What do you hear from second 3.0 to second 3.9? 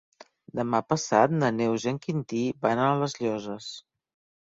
les Llosses.